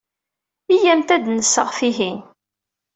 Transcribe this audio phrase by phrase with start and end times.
[0.73, 2.19] Iyyamt ad d-nseɣ tihin.